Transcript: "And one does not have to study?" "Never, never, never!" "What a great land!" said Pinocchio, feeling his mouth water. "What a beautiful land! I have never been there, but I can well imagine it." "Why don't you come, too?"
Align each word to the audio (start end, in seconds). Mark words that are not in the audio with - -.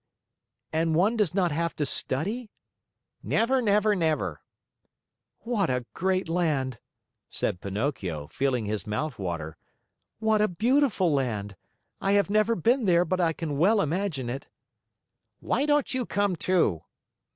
"And 0.73 0.95
one 0.95 1.15
does 1.15 1.35
not 1.35 1.51
have 1.51 1.75
to 1.75 1.85
study?" 1.85 2.49
"Never, 3.21 3.61
never, 3.61 3.93
never!" 3.95 4.41
"What 5.41 5.69
a 5.69 5.85
great 5.93 6.27
land!" 6.27 6.79
said 7.29 7.61
Pinocchio, 7.61 8.25
feeling 8.25 8.65
his 8.65 8.87
mouth 8.87 9.19
water. 9.19 9.57
"What 10.17 10.41
a 10.41 10.47
beautiful 10.47 11.13
land! 11.13 11.55
I 12.01 12.13
have 12.13 12.31
never 12.31 12.55
been 12.55 12.85
there, 12.85 13.05
but 13.05 13.21
I 13.21 13.31
can 13.31 13.59
well 13.59 13.79
imagine 13.79 14.27
it." 14.27 14.47
"Why 15.39 15.67
don't 15.67 15.93
you 15.93 16.07
come, 16.07 16.35
too?" 16.35 16.81